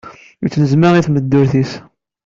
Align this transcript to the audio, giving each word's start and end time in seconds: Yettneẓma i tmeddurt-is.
Yettneẓma 0.43 0.89
i 0.95 1.01
tmeddurt-is. 1.05 1.71